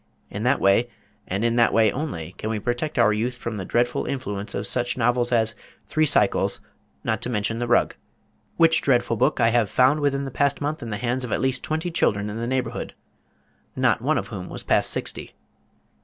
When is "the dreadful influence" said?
3.57-4.55